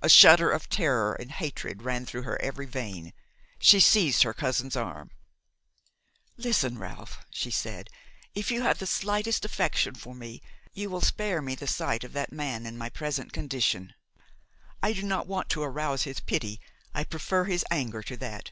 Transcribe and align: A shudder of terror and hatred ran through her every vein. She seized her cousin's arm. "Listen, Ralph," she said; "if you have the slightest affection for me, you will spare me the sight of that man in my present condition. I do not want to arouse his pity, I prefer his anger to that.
A 0.00 0.08
shudder 0.08 0.50
of 0.50 0.68
terror 0.68 1.12
and 1.14 1.30
hatred 1.30 1.82
ran 1.82 2.04
through 2.04 2.22
her 2.22 2.36
every 2.42 2.66
vein. 2.66 3.12
She 3.60 3.78
seized 3.78 4.24
her 4.24 4.34
cousin's 4.34 4.74
arm. 4.74 5.12
"Listen, 6.36 6.78
Ralph," 6.80 7.24
she 7.30 7.52
said; 7.52 7.88
"if 8.34 8.50
you 8.50 8.62
have 8.62 8.80
the 8.80 8.88
slightest 8.88 9.44
affection 9.44 9.94
for 9.94 10.16
me, 10.16 10.42
you 10.72 10.90
will 10.90 11.00
spare 11.00 11.40
me 11.40 11.54
the 11.54 11.68
sight 11.68 12.02
of 12.02 12.12
that 12.12 12.32
man 12.32 12.66
in 12.66 12.76
my 12.76 12.88
present 12.90 13.32
condition. 13.32 13.94
I 14.82 14.92
do 14.94 15.04
not 15.04 15.28
want 15.28 15.48
to 15.50 15.62
arouse 15.62 16.02
his 16.02 16.18
pity, 16.18 16.60
I 16.92 17.04
prefer 17.04 17.44
his 17.44 17.64
anger 17.70 18.02
to 18.02 18.16
that. 18.16 18.50